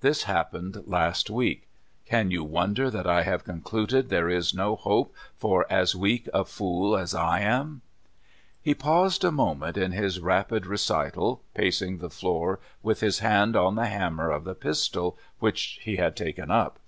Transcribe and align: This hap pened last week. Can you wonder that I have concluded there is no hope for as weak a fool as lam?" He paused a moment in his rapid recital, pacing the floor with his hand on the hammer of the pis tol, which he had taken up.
This 0.00 0.24
hap 0.24 0.52
pened 0.52 0.82
last 0.88 1.30
week. 1.30 1.68
Can 2.04 2.32
you 2.32 2.42
wonder 2.42 2.90
that 2.90 3.06
I 3.06 3.22
have 3.22 3.44
concluded 3.44 4.08
there 4.08 4.28
is 4.28 4.52
no 4.52 4.74
hope 4.74 5.14
for 5.38 5.66
as 5.72 5.94
weak 5.94 6.28
a 6.34 6.44
fool 6.44 6.96
as 6.96 7.14
lam?" 7.14 7.82
He 8.60 8.74
paused 8.74 9.22
a 9.22 9.30
moment 9.30 9.76
in 9.76 9.92
his 9.92 10.18
rapid 10.18 10.66
recital, 10.66 11.44
pacing 11.54 11.98
the 11.98 12.10
floor 12.10 12.58
with 12.82 12.98
his 12.98 13.20
hand 13.20 13.54
on 13.54 13.76
the 13.76 13.86
hammer 13.86 14.32
of 14.32 14.42
the 14.42 14.56
pis 14.56 14.88
tol, 14.88 15.16
which 15.38 15.78
he 15.80 15.94
had 15.94 16.16
taken 16.16 16.50
up. 16.50 16.80